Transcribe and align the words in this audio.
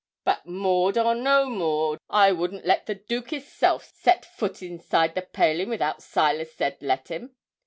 But 0.23 0.47
Maud 0.47 0.97
or 0.97 1.13
no 1.13 1.47
Maud, 1.47 1.99
I 2.09 2.31
wouldn't 2.31 2.65
let 2.65 2.87
the 2.87 2.95
Dooke 2.95 3.29
hisself 3.29 3.85
set 3.85 4.25
foot 4.25 4.63
inside 4.63 5.13
the 5.13 5.21
palin' 5.21 5.69
without 5.69 6.01
Silas 6.01 6.55
said 6.55 6.77
let 6.81 7.09
him. 7.09 7.35